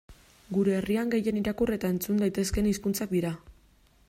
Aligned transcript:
Gure 0.55 0.73
herrian 0.77 1.11
gehien 1.15 1.37
irakur 1.43 1.73
eta 1.77 1.93
entzun 1.97 2.25
daitezkeen 2.25 2.73
hizkuntzak 2.75 3.17
dira. 3.19 3.37